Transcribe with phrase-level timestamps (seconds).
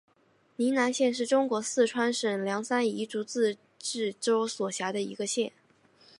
[0.55, 5.51] 宁南县是中国四川省凉山彝族自治州所辖的一个县。